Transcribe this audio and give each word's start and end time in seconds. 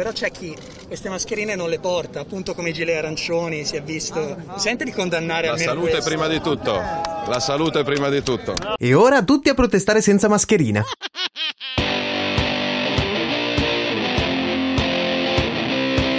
Però 0.00 0.12
c'è 0.12 0.30
chi 0.30 0.56
queste 0.86 1.10
mascherine 1.10 1.54
non 1.54 1.68
le 1.68 1.78
porta, 1.78 2.20
appunto 2.20 2.54
come 2.54 2.70
i 2.70 2.72
gilet 2.72 2.96
arancioni, 2.96 3.66
si 3.66 3.76
è 3.76 3.82
visto. 3.82 4.34
Sente 4.56 4.82
di 4.84 4.92
condannare 4.92 5.48
La 5.48 5.52
almeno 5.52 5.72
salute 5.72 5.90
questo? 5.90 6.08
prima 6.08 6.26
di 6.26 6.40
tutto. 6.40 6.72
La 7.26 7.38
salute 7.38 7.84
prima 7.84 8.08
di 8.08 8.22
tutto. 8.22 8.54
E 8.78 8.94
ora 8.94 9.22
tutti 9.22 9.50
a 9.50 9.54
protestare 9.54 10.00
senza 10.00 10.26
mascherina. 10.26 10.82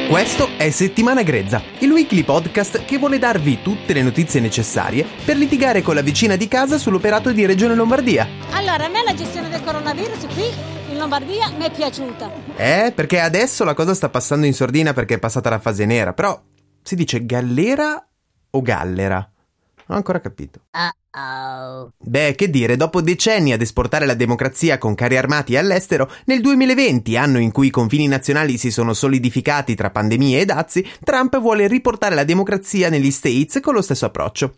Questo 0.07 0.49
è 0.57 0.69
Settimana 0.69 1.23
Grezza, 1.23 1.63
il 1.79 1.89
weekly 1.89 2.21
podcast 2.21 2.85
che 2.85 2.99
vuole 2.99 3.17
darvi 3.17 3.63
tutte 3.63 3.93
le 3.93 4.03
notizie 4.03 4.41
necessarie 4.41 5.07
per 5.25 5.37
litigare 5.37 5.81
con 5.81 5.95
la 5.95 6.01
vicina 6.01 6.35
di 6.35 6.47
casa 6.47 6.77
sull'operato 6.77 7.31
di 7.31 7.47
Regione 7.47 7.73
Lombardia. 7.73 8.27
Allora, 8.51 8.85
a 8.85 8.89
me 8.89 9.01
la 9.03 9.15
gestione 9.15 9.49
del 9.49 9.63
coronavirus 9.63 10.27
qui 10.35 10.80
in 10.91 10.97
Lombardia 10.97 11.49
mi 11.49 11.63
è 11.63 11.71
piaciuta. 11.71 12.29
Eh, 12.57 12.91
perché 12.93 13.19
adesso 13.19 13.63
la 13.63 13.73
cosa 13.73 13.93
sta 13.93 14.09
passando 14.09 14.45
in 14.45 14.53
sordina 14.53 14.93
perché 14.93 15.15
è 15.15 15.19
passata 15.19 15.49
la 15.49 15.59
fase 15.59 15.85
nera, 15.85 16.13
però 16.13 16.39
si 16.81 16.95
dice 16.95 17.25
gallera 17.25 18.05
o 18.49 18.61
gallera? 18.61 19.17
Non 19.17 19.85
ho 19.87 19.95
ancora 19.95 20.19
capito. 20.19 20.61
Beh, 21.99 22.35
che 22.35 22.49
dire, 22.49 22.77
dopo 22.77 23.01
decenni 23.01 23.51
ad 23.51 23.61
esportare 23.61 24.05
la 24.05 24.13
democrazia 24.13 24.77
con 24.77 24.95
carri 24.95 25.17
armati 25.17 25.57
all'estero, 25.57 26.09
nel 26.25 26.39
2020, 26.39 27.17
anno 27.17 27.39
in 27.39 27.51
cui 27.51 27.67
i 27.67 27.71
confini 27.71 28.07
nazionali 28.07 28.57
si 28.57 28.71
sono 28.71 28.93
solidificati 28.93 29.75
tra 29.75 29.89
pandemie 29.89 30.39
e 30.39 30.45
dazi, 30.45 30.87
Trump 31.03 31.37
vuole 31.39 31.67
riportare 31.67 32.15
la 32.15 32.23
democrazia 32.23 32.89
negli 32.89 33.11
States 33.11 33.59
con 33.61 33.73
lo 33.73 33.81
stesso 33.81 34.05
approccio. 34.05 34.53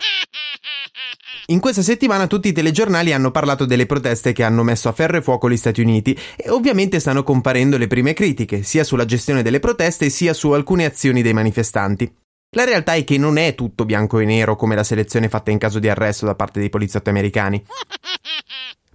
In 1.48 1.59
questa 1.59 1.81
settimana 1.81 2.28
tutti 2.28 2.48
i 2.48 2.54
telegiornali 2.54 3.12
hanno 3.12 3.31
parlato 3.31 3.66
delle 3.66 3.86
proteste 3.86 4.31
che 4.31 4.44
hanno 4.44 4.64
messo 4.64 4.88
a 4.88 4.94
ferro 4.94 5.18
e 5.18 5.22
fuoco 5.22 5.50
gli 5.50 5.58
Stati 5.58 5.81
Uniti 5.81 6.18
e 6.38 6.50
ovviamente 6.50 7.00
stanno 7.00 7.24
comparendo 7.24 7.78
le 7.78 7.88
prime 7.88 8.14
critiche, 8.14 8.64
sia 8.64 8.84
sulla 8.84 9.06
gestione 9.06 9.42
delle 9.42 9.59
proteste 9.59 10.09
sia 10.09 10.34
su 10.34 10.52
alcune 10.52 10.86
azioni 10.86 11.22
dei 11.22 11.34
manifestanti. 11.34 12.09
La 12.54 12.66
realtà 12.66 12.94
è 12.94 13.04
che 13.04 13.18
non 13.18 13.38
è 13.38 13.56
tutto 13.56 13.86
bianco 13.86 14.20
e 14.20 14.26
nero 14.26 14.56
come 14.56 14.76
la 14.76 14.84
selezione 14.84 15.28
fatta 15.28 15.52
in 15.52 15.58
caso 15.58 15.80
di 15.80 15.90
arresto 15.90 16.26
da 16.26 16.36
parte 16.36 16.59
dei 16.59 16.70
poliziotti 16.70 17.09
americani. 17.09 17.64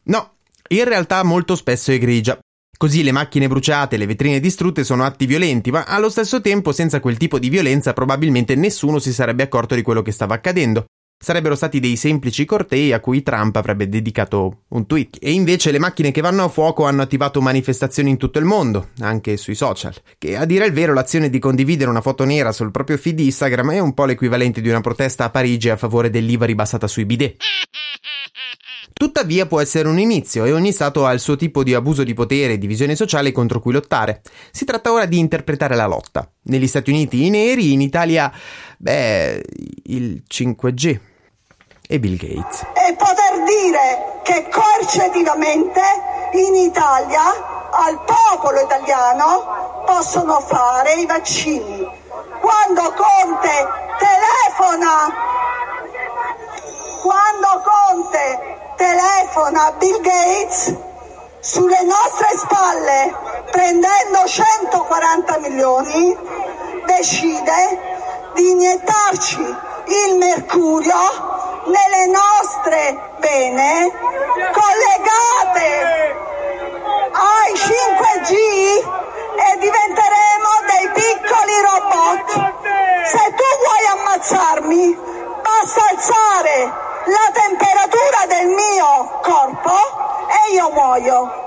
No, 0.04 0.36
in 0.68 0.84
realtà 0.84 1.22
molto 1.24 1.56
spesso 1.56 1.90
è 1.90 1.98
grigia. 1.98 2.38
Così 2.76 3.02
le 3.02 3.10
macchine 3.10 3.48
bruciate 3.48 3.96
e 3.96 3.98
le 3.98 4.06
vetrine 4.06 4.38
distrutte 4.38 4.84
sono 4.84 5.02
atti 5.04 5.26
violenti, 5.26 5.72
ma 5.72 5.84
allo 5.84 6.08
stesso 6.08 6.40
tempo 6.40 6.70
senza 6.70 7.00
quel 7.00 7.16
tipo 7.16 7.40
di 7.40 7.48
violenza 7.48 7.92
probabilmente 7.92 8.54
nessuno 8.54 9.00
si 9.00 9.12
sarebbe 9.12 9.42
accorto 9.42 9.74
di 9.74 9.82
quello 9.82 10.02
che 10.02 10.12
stava 10.12 10.34
accadendo. 10.34 10.84
Sarebbero 11.20 11.56
stati 11.56 11.80
dei 11.80 11.96
semplici 11.96 12.44
cortei 12.44 12.92
a 12.92 13.00
cui 13.00 13.24
Trump 13.24 13.56
avrebbe 13.56 13.88
dedicato 13.88 14.62
un 14.68 14.86
tweet. 14.86 15.18
E 15.20 15.32
invece 15.32 15.72
le 15.72 15.80
macchine 15.80 16.12
che 16.12 16.20
vanno 16.20 16.44
a 16.44 16.48
fuoco 16.48 16.86
hanno 16.86 17.02
attivato 17.02 17.40
manifestazioni 17.40 18.10
in 18.10 18.16
tutto 18.16 18.38
il 18.38 18.44
mondo, 18.44 18.90
anche 19.00 19.36
sui 19.36 19.56
social. 19.56 19.94
Che 20.16 20.36
a 20.36 20.44
dire 20.44 20.66
il 20.66 20.72
vero 20.72 20.94
l'azione 20.94 21.28
di 21.28 21.40
condividere 21.40 21.90
una 21.90 22.00
foto 22.00 22.24
nera 22.24 22.52
sul 22.52 22.70
proprio 22.70 22.98
feed 22.98 23.18
Instagram 23.18 23.72
è 23.72 23.80
un 23.80 23.94
po' 23.94 24.04
l'equivalente 24.04 24.60
di 24.60 24.68
una 24.68 24.80
protesta 24.80 25.24
a 25.24 25.30
Parigi 25.30 25.68
a 25.68 25.76
favore 25.76 26.08
dell'IVA 26.08 26.46
ribassata 26.46 26.86
sui 26.86 27.04
bidet. 27.04 27.36
Tuttavia 28.98 29.46
può 29.46 29.60
essere 29.60 29.86
un 29.86 30.00
inizio 30.00 30.44
e 30.44 30.52
ogni 30.52 30.72
Stato 30.72 31.06
ha 31.06 31.12
il 31.12 31.20
suo 31.20 31.36
tipo 31.36 31.62
di 31.62 31.72
abuso 31.72 32.02
di 32.02 32.14
potere 32.14 32.54
e 32.54 32.58
divisione 32.58 32.96
sociale 32.96 33.30
contro 33.30 33.60
cui 33.60 33.72
lottare. 33.72 34.22
Si 34.50 34.64
tratta 34.64 34.90
ora 34.90 35.06
di 35.06 35.20
interpretare 35.20 35.76
la 35.76 35.86
lotta. 35.86 36.28
Negli 36.46 36.66
Stati 36.66 36.90
Uniti 36.90 37.24
i 37.24 37.30
neri, 37.30 37.72
in 37.72 37.80
Italia, 37.80 38.28
beh, 38.76 39.40
il 39.84 40.24
5G 40.28 40.98
e 41.86 42.00
Bill 42.00 42.16
Gates. 42.16 42.66
e 42.74 42.96
poter 42.96 43.44
dire 43.46 44.20
che 44.24 44.48
coercitivamente 44.50 45.80
in 46.32 46.56
Italia 46.56 47.22
al 47.70 48.02
popolo 48.04 48.60
italiano 48.60 49.84
possono 49.86 50.40
fare 50.40 50.94
i 50.94 51.06
vaccini. 51.06 51.86
Quando 52.40 52.82
Conte 52.82 53.66
telefona, 53.96 55.14
quando 57.00 57.48
Conte 57.62 57.67
telefona 59.48 59.66
a 59.66 59.72
Bill 59.72 60.00
Gates 60.00 60.74
sulle 61.40 61.82
nostre 61.82 62.28
spalle 62.36 63.14
prendendo 63.50 64.26
140 64.26 65.38
milioni 65.38 66.16
decide 66.84 68.30
di 68.34 68.50
iniettarci 68.50 69.40
il 69.40 70.16
mercurio 70.18 70.94
nelle 71.64 72.06
nostre 72.08 73.14
vene 73.20 73.90
collegate 74.52 76.16
ai 77.12 77.52
5G 77.54 78.32
e 79.36 79.58
diventeremo 79.58 80.50
dei 80.66 80.90
piccoli 80.92 81.60
robot. 81.62 82.26
Se 83.04 83.34
tu 83.34 83.44
vuoi 83.64 83.86
ammazzarmi, 83.98 84.98
basta 85.42 85.80
alzare 85.90 86.86
la 87.08 87.30
temperatura 87.32 88.26
del 88.26 88.48
mio 88.48 89.20
corpo 89.22 89.72
e 90.28 90.47
io 90.58 90.70
muoio. 90.72 91.46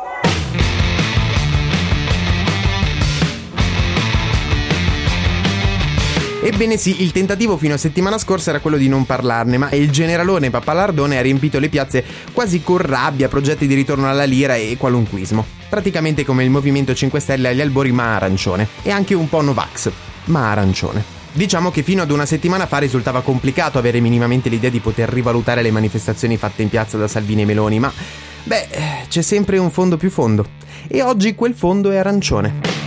Ebbene 6.44 6.78
sì, 6.78 7.04
il 7.04 7.12
tentativo 7.12 7.58
fino 7.58 7.74
a 7.74 7.78
settimana 7.78 8.18
scorsa 8.18 8.50
era 8.52 8.60
quello 8.60 8.78
di 8.78 8.88
non 8.88 9.06
parlarne, 9.06 9.58
ma 9.58 9.70
il 9.72 9.92
generalone 9.92 10.50
Pappalardone 10.50 11.18
ha 11.18 11.22
riempito 11.22 11.60
le 11.60 11.68
piazze 11.68 12.04
quasi 12.32 12.64
con 12.64 12.78
rabbia, 12.78 13.28
progetti 13.28 13.68
di 13.68 13.76
ritorno 13.76 14.10
alla 14.10 14.24
lira 14.24 14.56
e 14.56 14.78
qualunquismo. 14.80 15.46
Praticamente 15.70 16.24
come 16.24 16.46
il 16.46 16.50
Movimento 16.50 16.96
5 16.96 17.20
Stelle 17.20 17.50
agli 17.50 17.62
albori 17.62 17.92
ma 17.92 18.16
arancione. 18.16 18.68
E 18.82 18.92
anche 18.92 19.14
un 19.14 19.28
po' 19.28 19.42
Novax, 19.42 19.92
ma 20.26 20.52
arancione. 20.52 21.20
Diciamo 21.34 21.70
che 21.70 21.84
fino 21.84 22.02
ad 22.02 22.12
una 22.12 22.26
settimana 22.26 22.66
fa 22.66 22.78
risultava 22.78 23.22
complicato 23.22 23.78
avere 23.78 24.00
minimamente 24.00 24.50
l'idea 24.50 24.70
di 24.70 24.80
poter 24.80 25.10
rivalutare 25.10 25.62
le 25.62 25.72
manifestazioni 25.72 26.38
fatte 26.38 26.62
in 26.62 26.70
piazza 26.70 26.98
da 26.98 27.08
Salvini 27.08 27.44
e 27.44 27.46
Meloni, 27.46 27.80
ma 27.80 27.94
beh, 28.44 28.68
c'è 29.08 29.22
sempre 29.22 29.58
un 29.58 29.72
fondo 29.72 29.98
più 29.98 30.10
fondo. 30.10 30.46
E 30.88 31.02
oggi 31.02 31.36
quel 31.36 31.54
fondo 31.54 31.92
è 31.92 31.98
arancione. 31.98 32.80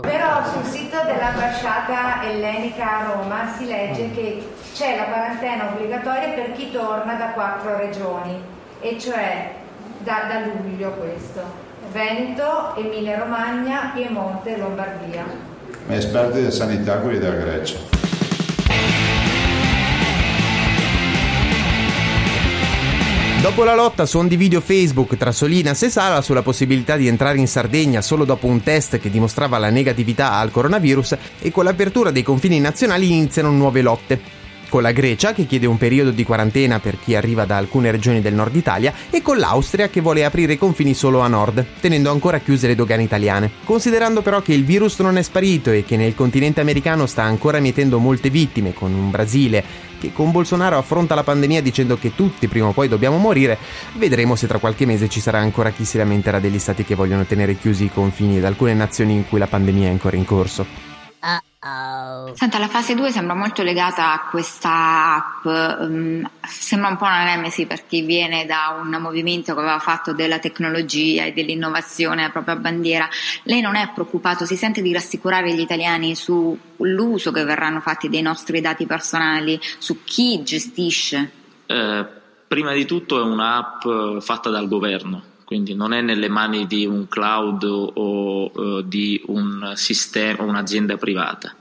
Però 0.00 0.42
sul 0.52 0.64
sito 0.64 0.96
dell'ambasciata 1.04 2.22
ellenica 2.22 2.98
a 2.98 3.12
Roma 3.12 3.52
si 3.56 3.66
legge 3.66 4.10
che 4.12 4.46
c'è 4.74 4.96
la 4.96 5.04
quarantena 5.04 5.72
obbligatoria 5.72 6.28
per 6.30 6.52
chi 6.52 6.70
torna 6.70 7.14
da 7.14 7.30
quattro 7.30 7.76
regioni, 7.76 8.40
e 8.80 8.98
cioè 8.98 9.54
da, 9.98 10.26
da 10.28 10.46
luglio 10.46 10.90
questo. 10.92 11.40
Veneto, 11.92 12.76
Emilia 12.76 13.18
Romagna, 13.18 13.92
Piemonte 13.94 14.54
e 14.54 14.58
Lombardia. 14.58 15.24
Esperti 15.88 16.44
di 16.44 16.50
sanità 16.50 16.98
quelli 16.98 17.18
della 17.18 17.36
Grecia. 17.36 17.78
Dopo 23.46 23.62
la 23.62 23.76
lotta 23.76 24.06
su 24.06 24.26
di 24.26 24.36
video 24.36 24.60
Facebook 24.60 25.16
tra 25.16 25.30
Solinas 25.30 25.80
e 25.84 25.88
Sala 25.88 26.20
sulla 26.20 26.42
possibilità 26.42 26.96
di 26.96 27.06
entrare 27.06 27.38
in 27.38 27.46
Sardegna 27.46 28.02
solo 28.02 28.24
dopo 28.24 28.48
un 28.48 28.60
test 28.60 28.98
che 28.98 29.08
dimostrava 29.08 29.56
la 29.58 29.70
negatività 29.70 30.32
al 30.32 30.50
coronavirus 30.50 31.16
e 31.38 31.52
con 31.52 31.62
l'apertura 31.62 32.10
dei 32.10 32.24
confini 32.24 32.58
nazionali 32.58 33.06
iniziano 33.06 33.52
nuove 33.52 33.82
lotte. 33.82 34.45
Con 34.68 34.82
la 34.82 34.90
Grecia 34.90 35.32
che 35.32 35.46
chiede 35.46 35.66
un 35.66 35.78
periodo 35.78 36.10
di 36.10 36.24
quarantena 36.24 36.80
per 36.80 36.98
chi 36.98 37.14
arriva 37.14 37.44
da 37.44 37.56
alcune 37.56 37.92
regioni 37.92 38.20
del 38.20 38.34
nord 38.34 38.54
Italia 38.56 38.92
e 39.10 39.22
con 39.22 39.38
l'Austria 39.38 39.88
che 39.88 40.00
vuole 40.00 40.24
aprire 40.24 40.54
i 40.54 40.58
confini 40.58 40.92
solo 40.92 41.20
a 41.20 41.28
nord, 41.28 41.64
tenendo 41.80 42.10
ancora 42.10 42.40
chiuse 42.40 42.66
le 42.66 42.74
dogane 42.74 43.04
italiane. 43.04 43.50
Considerando 43.64 44.22
però 44.22 44.42
che 44.42 44.54
il 44.54 44.64
virus 44.64 44.98
non 44.98 45.18
è 45.18 45.22
sparito 45.22 45.70
e 45.70 45.84
che 45.84 45.96
nel 45.96 46.16
continente 46.16 46.60
americano 46.60 47.06
sta 47.06 47.22
ancora 47.22 47.60
mietendo 47.60 47.98
molte 47.98 48.28
vittime, 48.28 48.74
con 48.74 48.92
un 48.92 49.10
Brasile 49.10 49.64
che 49.98 50.12
con 50.12 50.30
Bolsonaro 50.30 50.76
affronta 50.76 51.14
la 51.14 51.22
pandemia 51.22 51.62
dicendo 51.62 51.96
che 51.96 52.14
tutti 52.14 52.48
prima 52.48 52.66
o 52.66 52.72
poi 52.72 52.88
dobbiamo 52.88 53.18
morire, 53.18 53.56
vedremo 53.94 54.34
se 54.34 54.46
tra 54.46 54.58
qualche 54.58 54.84
mese 54.84 55.08
ci 55.08 55.20
sarà 55.20 55.38
ancora 55.38 55.70
chi 55.70 55.84
si 55.84 55.96
lamenterà 55.96 56.40
degli 56.40 56.58
stati 56.58 56.84
che 56.84 56.94
vogliono 56.94 57.24
tenere 57.24 57.56
chiusi 57.56 57.84
i 57.84 57.90
confini 57.90 58.38
ed 58.38 58.44
alcune 58.44 58.74
nazioni 58.74 59.14
in 59.14 59.28
cui 59.28 59.38
la 59.38 59.46
pandemia 59.46 59.86
è 59.86 59.90
ancora 59.90 60.16
in 60.16 60.24
corso. 60.24 60.95
Senta, 62.34 62.58
la 62.58 62.68
fase 62.68 62.94
2 62.94 63.10
sembra 63.10 63.34
molto 63.34 63.62
legata 63.62 64.12
a 64.12 64.28
questa 64.28 65.14
app, 65.14 65.44
um, 65.44 66.28
sembra 66.42 66.90
un 66.90 66.96
po' 66.96 67.04
una 67.04 67.24
nemesi 67.24 67.66
per 67.66 67.86
chi 67.86 68.02
viene 68.02 68.46
da 68.46 68.76
un 68.80 68.96
movimento 69.00 69.54
che 69.54 69.60
aveva 69.60 69.78
fatto 69.78 70.12
della 70.12 70.38
tecnologia 70.38 71.24
e 71.24 71.32
dell'innovazione 71.32 72.22
la 72.22 72.30
propria 72.30 72.56
bandiera. 72.56 73.08
Lei 73.44 73.60
non 73.60 73.76
è 73.76 73.90
preoccupato, 73.92 74.44
si 74.44 74.56
sente 74.56 74.82
di 74.82 74.92
rassicurare 74.92 75.54
gli 75.54 75.60
italiani 75.60 76.14
sull'uso 76.14 77.30
che 77.32 77.44
verranno 77.44 77.80
fatti 77.80 78.08
dei 78.08 78.22
nostri 78.22 78.60
dati 78.60 78.86
personali, 78.86 79.60
su 79.78 80.02
chi 80.04 80.42
gestisce? 80.42 81.30
Eh, 81.66 82.06
prima 82.46 82.72
di 82.72 82.84
tutto 82.84 83.18
è 83.18 83.22
un'app 83.22 84.20
fatta 84.20 84.50
dal 84.50 84.68
governo 84.68 85.34
quindi 85.46 85.74
non 85.76 85.92
è 85.92 86.00
nelle 86.00 86.28
mani 86.28 86.66
di 86.66 86.86
un 86.86 87.06
cloud 87.06 87.62
o 87.62 88.50
uh, 88.52 88.82
di 88.82 89.22
un 89.26 89.74
sistema 89.76 90.42
o 90.42 90.46
un'azienda 90.46 90.96
privata. 90.96 91.54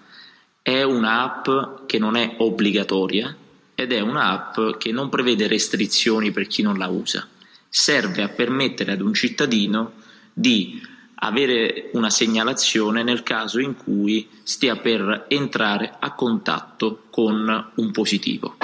È 0.67 0.81
un'app 0.81 1.85
che 1.85 1.99
non 1.99 2.15
è 2.15 2.37
obbligatoria 2.39 3.37
ed 3.75 3.91
è 3.91 3.99
un'app 3.99 4.79
che 4.79 4.91
non 4.91 5.09
prevede 5.09 5.45
restrizioni 5.45 6.31
per 6.31 6.47
chi 6.47 6.63
non 6.63 6.79
la 6.79 6.87
usa. 6.87 7.27
Serve 7.69 8.23
a 8.23 8.29
permettere 8.29 8.93
ad 8.93 9.01
un 9.01 9.13
cittadino 9.13 9.93
di 10.33 10.81
avere 11.17 11.91
una 11.93 12.09
segnalazione 12.09 13.03
nel 13.03 13.21
caso 13.21 13.59
in 13.59 13.75
cui 13.75 14.27
stia 14.41 14.75
per 14.77 15.25
entrare 15.27 15.97
a 15.99 16.15
contatto 16.15 17.03
con 17.11 17.71
un 17.75 17.91
positivo. 17.91 18.57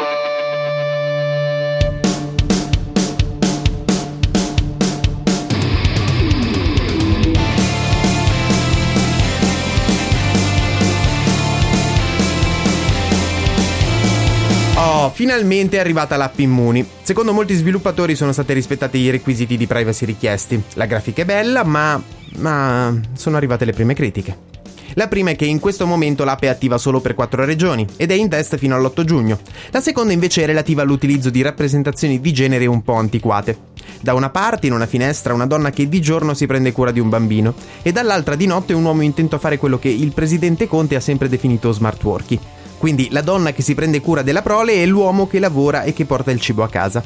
Finalmente 15.12 15.78
è 15.78 15.80
arrivata 15.80 16.18
l'app 16.18 16.40
Immuni. 16.40 16.86
Secondo 17.02 17.34
molti 17.34 17.54
sviluppatori 17.54 18.16
sono 18.16 18.32
stati 18.32 18.54
rispettati 18.54 18.98
i 18.98 19.10
requisiti 19.10 19.58
di 19.58 19.68
privacy 19.68 20.06
richiesti. 20.06 20.62
La 20.74 20.86
grafica 20.86 21.22
è 21.22 21.26
bella, 21.26 21.64
ma... 21.64 22.02
ma... 22.38 23.00
sono 23.14 23.38
arrivate 23.38 23.66
le 23.66 23.74
prime 23.74 23.94
critiche. 23.94 24.50
La 24.96 25.08
prima 25.08 25.30
è 25.30 25.36
che 25.36 25.46
in 25.46 25.60
questo 25.60 25.86
momento 25.86 26.26
l'app 26.26 26.42
è 26.42 26.48
attiva 26.48 26.78
solo 26.78 27.00
per 27.00 27.14
4 27.14 27.46
regioni 27.46 27.88
ed 27.96 28.12
è 28.12 28.14
in 28.14 28.28
test 28.28 28.58
fino 28.58 28.76
all'8 28.76 29.04
giugno. 29.04 29.40
La 29.70 29.80
seconda 29.80 30.12
invece 30.12 30.44
è 30.44 30.46
relativa 30.46 30.82
all'utilizzo 30.82 31.30
di 31.30 31.42
rappresentazioni 31.42 32.20
di 32.20 32.34
genere 32.34 32.66
un 32.66 32.82
po' 32.82 32.96
antiquate. 32.96 33.70
Da 34.02 34.14
una 34.14 34.30
parte 34.30 34.68
in 34.68 34.74
una 34.74 34.88
finestra 34.88 35.34
una 35.34 35.46
donna 35.46 35.70
che 35.70 35.88
di 35.88 36.02
giorno 36.02 36.34
si 36.34 36.46
prende 36.46 36.72
cura 36.72 36.92
di 36.92 37.00
un 37.00 37.08
bambino 37.08 37.54
e 37.82 37.92
dall'altra 37.92 38.36
di 38.36 38.48
notte 38.48 38.74
un 38.74 38.84
uomo 38.84 39.02
intento 39.02 39.36
a 39.36 39.40
fare 39.40 39.58
quello 39.58 39.80
che 39.80 39.90
il 39.90 40.12
presidente 40.12 40.68
Conte 40.68 40.96
ha 40.96 41.00
sempre 41.00 41.30
definito 41.30 41.72
smart 41.72 42.04
working 42.04 42.40
quindi 42.82 43.10
la 43.12 43.22
donna 43.22 43.52
che 43.52 43.62
si 43.62 43.76
prende 43.76 44.02
cura 44.02 44.24
della 44.24 44.42
prole 44.42 44.82
e 44.82 44.88
l'uomo 44.88 45.28
che 45.28 45.38
lavora 45.38 45.84
e 45.84 45.94
che 45.94 46.06
porta 46.06 46.32
il 46.32 46.42
cibo 46.42 46.64
a 46.64 46.68
casa. 46.68 47.06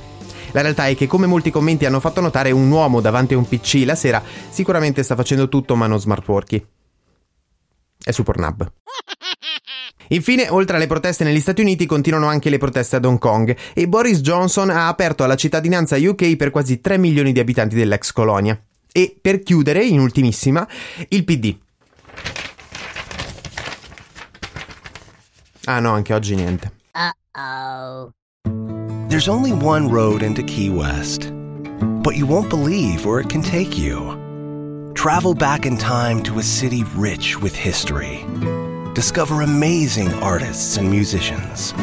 La 0.54 0.62
realtà 0.62 0.88
è 0.88 0.96
che, 0.96 1.06
come 1.06 1.28
molti 1.28 1.52
commenti 1.52 1.84
hanno 1.84 2.00
fatto 2.00 2.22
notare, 2.22 2.52
un 2.52 2.72
uomo 2.72 3.02
davanti 3.02 3.34
a 3.34 3.38
un 3.38 3.46
PC 3.46 3.84
la 3.84 3.94
sera 3.94 4.24
sicuramente 4.50 5.04
sta 5.04 5.18
facendo 5.18 5.50
tutto 5.50 5.76
ma 5.76 5.86
non 5.86 6.00
smart 6.00 6.26
working. 6.26 6.66
È 8.02 8.12
su 8.12 8.24
Pornhub. 8.24 8.72
Infine, 10.08 10.48
oltre 10.48 10.78
alle 10.78 10.88
proteste 10.88 11.26
negli 11.26 11.42
Stati 11.42 11.60
Uniti, 11.60 11.86
continuano 11.86 12.28
anche 12.28 12.50
le 12.50 12.58
proteste 12.58 12.96
ad 12.96 13.04
Hong 13.04 13.20
Kong 13.20 13.54
e 13.74 13.90
Boris 13.90 14.22
Johnson 14.22 14.70
ha 14.70 14.88
aperto 14.88 15.26
alla 15.26 15.36
cittadinanza 15.36 15.98
UK 15.98 16.38
per 16.38 16.52
quasi 16.52 16.80
3 16.80 16.98
milioni 16.98 17.34
di 17.34 17.40
abitanti 17.42 17.76
dell'ex 17.76 18.14
colonia. 18.14 18.58
E 18.94 19.14
per 19.22 19.44
chiudere, 19.44 19.84
in 19.84 20.00
ultimissima, 20.00 20.66
il 21.10 21.26
PD. 21.26 21.64
Ah 25.68 25.80
no, 25.80 25.96
anche 25.96 26.14
oggi 26.14 26.36
niente. 26.36 26.70
Uh-oh. 26.94 28.12
There's 29.10 29.28
only 29.28 29.52
one 29.52 29.90
road 29.90 30.22
into 30.22 30.44
Key 30.44 30.70
West, 30.70 31.32
but 32.04 32.16
you 32.16 32.26
won't 32.28 32.50
believe 32.50 33.06
where 33.06 33.20
it 33.20 33.30
can 33.30 33.42
take 33.42 33.78
you. 33.78 34.92
Travel 34.94 35.34
back 35.34 35.66
in 35.66 35.78
time 35.78 36.22
to 36.24 36.40
a 36.40 36.44
city 36.44 36.84
rich 36.96 37.40
with 37.42 37.56
history. 37.56 38.24
Discover 38.94 39.42
amazing 39.42 40.14
artists 40.22 40.78
and 40.78 40.90
musicians. 40.90 41.74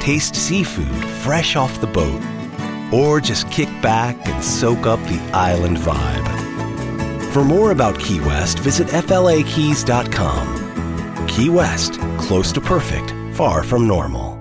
Taste 0.00 0.34
seafood 0.34 1.04
fresh 1.22 1.54
off 1.56 1.80
the 1.80 1.86
boat. 1.86 2.20
Or 2.92 3.20
just 3.20 3.50
kick 3.50 3.68
back 3.80 4.16
and 4.26 4.42
soak 4.42 4.86
up 4.86 5.00
the 5.04 5.20
island 5.32 5.78
vibe. 5.78 6.28
For 7.32 7.44
more 7.44 7.70
about 7.70 7.98
Key 7.98 8.20
West, 8.20 8.58
visit 8.58 8.88
flakeys.com. 8.88 10.61
Key 11.32 11.48
West, 11.48 11.98
close 12.18 12.52
to 12.52 12.60
perfect, 12.60 13.14
far 13.34 13.62
from 13.62 13.86
normal. 13.86 14.38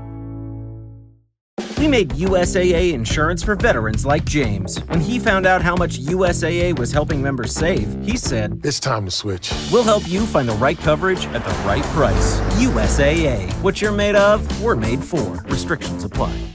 We 1.78 1.88
made 1.88 2.10
USAA 2.10 2.92
insurance 2.92 3.42
for 3.42 3.56
veterans 3.56 4.06
like 4.06 4.26
James. 4.26 4.78
When 4.84 5.00
he 5.00 5.18
found 5.18 5.46
out 5.46 5.62
how 5.62 5.76
much 5.78 6.00
USAA 6.00 6.78
was 6.78 6.92
helping 6.92 7.22
members 7.22 7.56
save, 7.56 7.88
he 8.04 8.18
said, 8.18 8.60
It's 8.66 8.80
time 8.80 9.06
to 9.06 9.12
switch. 9.12 9.54
We'll 9.72 9.86
help 9.86 10.06
you 10.06 10.26
find 10.26 10.50
the 10.50 10.54
right 10.56 10.78
coverage 10.78 11.26
at 11.28 11.46
the 11.46 11.52
right 11.66 11.84
price. 11.96 12.40
USAA. 12.60 13.50
What 13.64 13.82
you're 13.82 13.94
made 13.94 14.18
of, 14.18 14.62
we're 14.62 14.76
made 14.76 15.02
for. 15.02 15.42
Restrictions 15.48 16.04
apply. 16.04 16.52